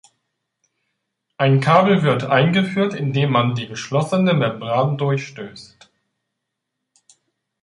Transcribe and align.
Ein 1.37 1.59
Kabel 1.61 2.01
wird 2.01 2.23
eingeführt, 2.23 2.95
indem 2.95 3.29
man 3.33 3.53
die 3.53 3.67
geschlossene 3.67 4.33
Membran 4.33 4.97
durchstößt. 4.97 5.91